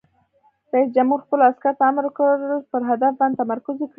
رئیس 0.73 0.89
جمهور 0.95 1.19
خپلو 1.25 1.43
عسکرو 1.49 1.77
ته 1.77 1.83
امر 1.89 2.03
وکړ؛ 2.05 2.27
پر 2.71 2.81
هدف 2.89 3.13
باندې 3.19 3.39
تمرکز 3.41 3.75
وکړئ! 3.79 3.89